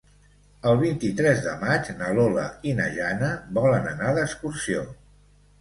[0.69, 4.83] El vint-i-tres de maig na Lola i na Jana volen anar d'excursió.